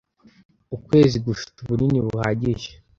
[0.75, 2.69] Ukwezi gufite ubunini buhagije